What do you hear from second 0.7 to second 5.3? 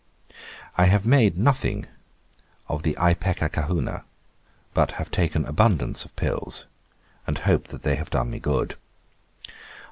'I have made nothing of the Ipecacuanha, but have